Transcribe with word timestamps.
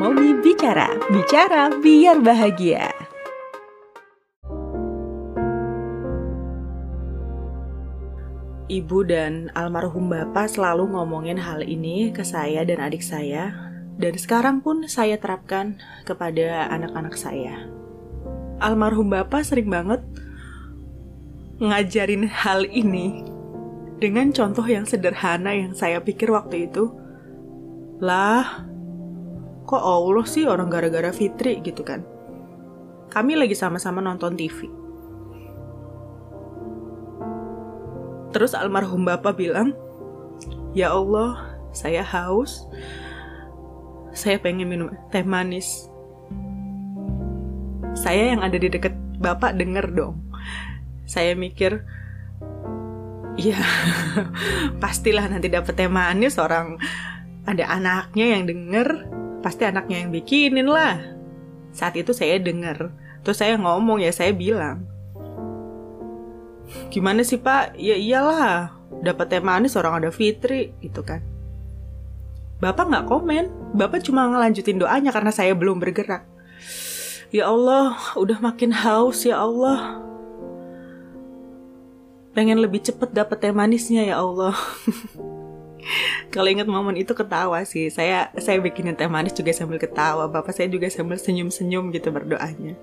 Momi 0.00 0.32
Bicara, 0.40 0.96
bicara 1.12 1.68
biar 1.76 2.24
bahagia. 2.24 2.88
Ibu 8.64 9.04
dan 9.04 9.52
almarhum 9.52 10.08
bapak 10.08 10.48
selalu 10.48 10.96
ngomongin 10.96 11.36
hal 11.36 11.60
ini 11.60 12.08
ke 12.16 12.24
saya 12.24 12.64
dan 12.64 12.80
adik 12.80 13.04
saya, 13.04 13.52
dan 14.00 14.16
sekarang 14.16 14.64
pun 14.64 14.88
saya 14.88 15.20
terapkan 15.20 15.76
kepada 16.08 16.72
anak-anak 16.72 17.20
saya. 17.20 17.68
Almarhum 18.56 19.12
bapak 19.12 19.44
sering 19.44 19.68
banget 19.68 20.00
ngajarin 21.60 22.24
hal 22.24 22.64
ini 22.72 23.20
dengan 24.00 24.32
contoh 24.32 24.64
yang 24.64 24.88
sederhana 24.88 25.52
yang 25.52 25.76
saya 25.76 26.00
pikir 26.00 26.32
waktu 26.32 26.72
itu, 26.72 26.88
lah, 28.00 28.64
kok 29.70 29.78
Allah 29.78 30.26
sih 30.26 30.50
orang 30.50 30.66
gara-gara 30.66 31.14
Fitri 31.14 31.62
gitu 31.62 31.86
kan? 31.86 32.02
Kami 33.10 33.38
lagi 33.38 33.54
sama-sama 33.54 34.02
nonton 34.02 34.34
TV 34.34 34.80
Terus 38.30 38.54
almarhum 38.54 39.02
bapak 39.02 39.34
bilang, 39.38 39.74
Ya 40.70 40.94
Allah, 40.94 41.58
saya 41.74 42.06
haus. 42.06 42.66
Saya 44.14 44.38
pengen 44.38 44.70
minum 44.70 44.88
teh 45.10 45.26
manis. 45.26 45.90
Saya 47.94 48.34
yang 48.34 48.42
ada 48.42 48.54
di 48.54 48.70
dekat 48.70 48.94
bapak 49.18 49.58
denger 49.58 49.90
dong. 49.90 50.22
Saya 51.10 51.34
mikir, 51.34 51.82
ya 53.34 53.58
pastilah 54.82 55.26
nanti 55.26 55.50
dapet 55.50 55.74
teh 55.74 55.90
manis 55.90 56.38
orang 56.38 56.78
ada 57.50 57.66
anaknya 57.66 58.38
yang 58.38 58.46
denger, 58.46 59.10
pasti 59.40 59.64
anaknya 59.64 60.04
yang 60.04 60.10
bikinin 60.12 60.68
lah. 60.68 61.00
Saat 61.72 61.96
itu 61.96 62.12
saya 62.12 62.36
denger, 62.40 62.92
terus 63.24 63.40
saya 63.40 63.56
ngomong 63.56 64.00
ya 64.00 64.12
saya 64.12 64.32
bilang, 64.36 64.84
gimana 66.92 67.24
sih 67.24 67.40
pak? 67.40 67.76
Ya 67.76 67.96
iyalah 67.96 68.74
dapat 69.00 69.26
teh 69.32 69.42
manis 69.42 69.76
orang 69.78 70.02
ada 70.02 70.10
Fitri 70.12 70.72
gitu 70.84 71.00
kan. 71.02 71.24
Bapak 72.60 72.92
nggak 72.92 73.08
komen 73.08 73.44
bapak 73.72 74.04
cuma 74.04 74.28
ngelanjutin 74.28 74.76
doanya 74.76 75.10
karena 75.14 75.32
saya 75.32 75.56
belum 75.56 75.80
bergerak. 75.80 76.28
Ya 77.30 77.46
Allah 77.48 77.96
udah 78.18 78.38
makin 78.42 78.74
haus 78.74 79.24
ya 79.24 79.40
Allah. 79.40 80.02
Pengen 82.34 82.62
lebih 82.62 82.82
cepet 82.82 83.10
dapat 83.14 83.38
teh 83.42 83.54
manisnya 83.54 84.06
ya 84.06 84.22
Allah 84.22 84.54
kalau 86.30 86.48
ingat 86.48 86.68
momen 86.68 86.96
itu 86.96 87.12
ketawa 87.12 87.62
sih. 87.66 87.90
Saya 87.90 88.30
saya 88.38 88.62
bikinin 88.62 88.94
teh 88.94 89.10
manis 89.10 89.34
juga 89.34 89.50
sambil 89.52 89.80
ketawa. 89.80 90.30
Bapak 90.30 90.54
saya 90.54 90.70
juga 90.70 90.86
sambil 90.88 91.18
senyum 91.18 91.48
senyum 91.48 91.90
gitu 91.90 92.08
berdoanya. 92.14 92.78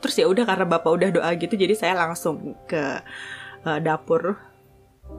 Terus 0.00 0.14
ya 0.20 0.26
udah 0.28 0.44
karena 0.44 0.66
bapak 0.68 0.90
udah 0.90 1.08
doa 1.12 1.30
gitu 1.36 1.56
jadi 1.56 1.72
saya 1.72 1.94
langsung 1.96 2.52
ke 2.68 3.00
uh, 3.64 3.78
dapur 3.80 4.36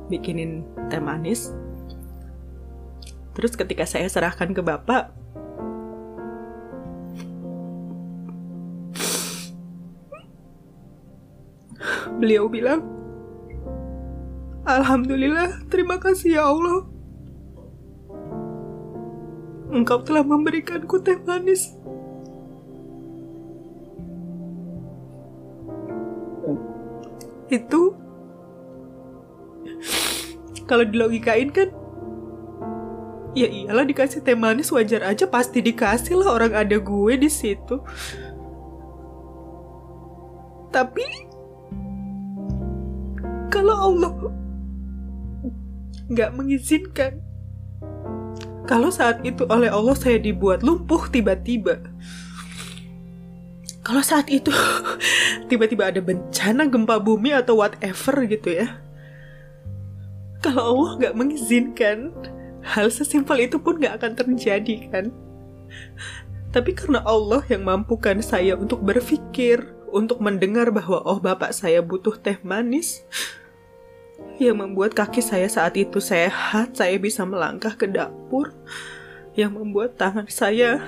bikinin 0.09 0.65
teh 0.89 1.01
manis. 1.01 1.53
Terus 3.35 3.53
ketika 3.53 3.83
saya 3.83 4.07
serahkan 4.07 4.55
ke 4.55 4.61
bapak 4.63 5.11
beliau 12.15 12.47
bilang 12.47 12.81
Alhamdulillah, 14.65 15.69
terima 15.69 16.01
kasih 16.01 16.41
ya 16.41 16.49
Allah. 16.49 16.89
Engkau 19.69 20.01
telah 20.01 20.25
memberikanku 20.25 20.97
teh 21.05 21.21
manis 21.21 21.73
itu 27.49 27.93
kalau 30.65 30.81
dilogikain 30.81 31.53
kan 31.53 31.69
ya 33.37 33.45
iyalah 33.45 33.85
dikasih 33.85 34.25
teh 34.25 34.33
manis 34.33 34.73
wajar 34.73 35.05
aja 35.05 35.29
pasti 35.29 35.61
dikasih 35.61 36.17
lah 36.17 36.33
orang 36.33 36.53
ada 36.57 36.77
gue 36.81 37.13
di 37.19 37.29
situ 37.29 37.77
tapi 40.73 41.05
kalau 43.53 43.93
Allah 43.93 44.11
nggak 46.09 46.31
mengizinkan. 46.35 47.21
Kalau 48.65 48.89
saat 48.89 49.21
itu 49.21 49.45
oleh 49.45 49.69
Allah 49.69 49.93
saya 49.93 50.17
dibuat 50.17 50.65
lumpuh 50.65 51.05
tiba-tiba 51.13 51.85
kalau 53.85 54.01
saat 54.01 54.25
itu 54.33 54.49
tiba-tiba 55.53 55.93
ada 55.93 56.01
bencana 56.01 56.65
gempa 56.65 56.97
bumi 56.97 57.37
atau 57.37 57.61
whatever 57.61 58.25
gitu 58.25 58.57
ya 58.57 58.81
kalau 60.41 60.73
Allah 60.73 60.91
nggak 61.01 61.15
mengizinkan 61.17 62.09
hal 62.61 62.89
sesimpel 62.89 63.41
itu 63.41 63.57
pun 63.57 63.81
nggak 63.81 63.97
akan 63.97 64.13
terjadi 64.13 64.75
kan? 64.93 65.05
Tapi 66.53 66.71
karena 66.77 67.01
Allah 67.01 67.41
yang 67.49 67.65
mampukan 67.65 68.21
saya 68.21 68.53
untuk 68.53 68.85
berpikir 68.85 69.73
untuk 69.89 70.21
mendengar 70.21 70.69
bahwa 70.69 71.01
oh 71.01 71.17
bapak 71.17 71.49
saya 71.49 71.81
butuh 71.81 72.13
teh 72.13 72.37
manis 72.45 73.01
yang 74.35 74.59
membuat 74.59 74.95
kaki 74.95 75.23
saya 75.23 75.47
saat 75.47 75.79
itu 75.79 76.03
sehat 76.03 76.75
saya 76.75 76.99
bisa 76.99 77.23
melangkah 77.23 77.71
ke 77.71 77.87
dapur 77.87 78.51
yang 79.35 79.55
membuat 79.55 79.95
tangan 79.99 80.27
saya 80.31 80.79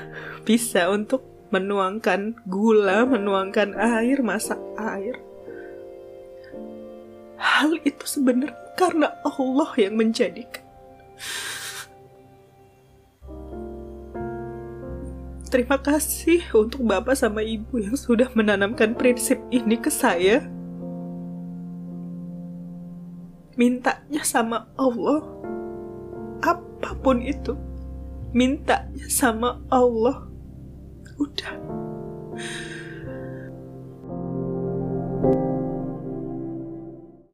bisa 0.44 0.88
untuk 0.88 1.24
menuangkan 1.52 2.36
gula, 2.48 3.08
menuangkan 3.08 3.76
air, 3.76 4.20
masak 4.20 4.60
air. 4.76 5.16
Hal 7.40 7.80
itu 7.88 8.04
sebenarnya 8.04 8.56
karena 8.76 9.14
Allah 9.24 9.72
yang 9.80 9.96
menjadikan. 9.96 10.64
Terima 15.48 15.80
kasih 15.80 16.44
untuk 16.52 16.84
Bapak 16.84 17.16
sama 17.16 17.40
Ibu 17.40 17.80
yang 17.80 17.96
sudah 17.96 18.28
menanamkan 18.36 18.92
prinsip 18.92 19.40
ini 19.48 19.80
ke 19.80 19.88
saya. 19.88 20.44
Mintanya 23.58 24.22
sama 24.22 24.70
Allah, 24.78 25.26
apa 26.46 26.94
pun 27.02 27.26
itu, 27.26 27.58
mintanya 28.32 29.10
sama 29.10 29.58
Allah 29.74 30.30